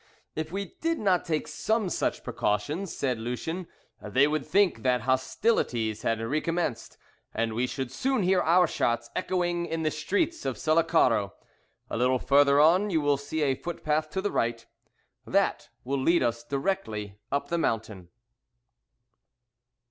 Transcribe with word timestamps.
"If 0.35 0.51
we 0.51 0.73
did 0.81 0.97
not 0.97 1.25
take 1.25 1.47
some 1.47 1.87
such 1.87 2.23
precautions," 2.23 2.91
said 2.91 3.19
Lucien, 3.19 3.67
"they 4.01 4.27
would 4.27 4.47
think 4.47 4.81
that 4.81 5.01
hostilities 5.01 6.01
had 6.01 6.19
recommenced, 6.19 6.97
and 7.35 7.53
we 7.53 7.67
should 7.67 7.91
soon 7.91 8.23
hear 8.23 8.41
our 8.41 8.65
shots 8.65 9.11
echoing 9.15 9.67
in 9.67 9.83
the 9.83 9.91
streets 9.91 10.43
of 10.43 10.57
Sullacaro. 10.57 11.33
A 11.87 11.97
little 11.97 12.17
farther 12.17 12.59
on 12.59 12.89
you 12.89 12.99
will 12.99 13.15
see 13.17 13.43
a 13.43 13.53
footpath 13.53 14.09
to 14.09 14.21
the 14.23 14.31
right 14.31 14.65
that 15.27 15.69
will 15.83 15.99
lead 16.01 16.23
us 16.23 16.43
directly 16.43 17.19
up 17.31 17.49
the 17.49 17.59
mountain." 17.59 18.09